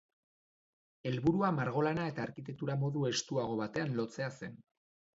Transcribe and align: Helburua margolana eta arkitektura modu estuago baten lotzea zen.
Helburua 1.09 1.51
margolana 1.59 2.07
eta 2.13 2.25
arkitektura 2.25 2.81
modu 2.87 3.07
estuago 3.13 3.63
baten 3.65 3.99
lotzea 4.03 4.35
zen. 4.43 4.63